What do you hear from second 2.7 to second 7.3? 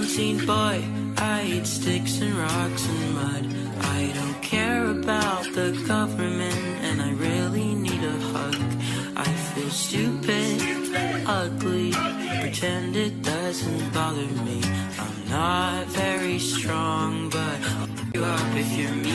and mud. I don't care about the government, and I